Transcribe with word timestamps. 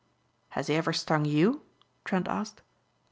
"Has 0.57 0.65
he 0.65 0.73
ever 0.73 0.93
stung 0.93 1.25
you?" 1.25 1.61
Trent 2.05 2.27
asked. 2.27 2.63